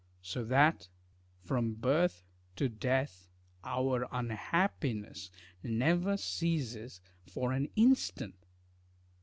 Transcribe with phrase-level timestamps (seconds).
[0.23, 0.87] So that
[1.43, 2.23] from birth
[2.55, 3.27] to death
[3.63, 5.29] our unhappiness
[5.61, 8.47] never ceases for an instant.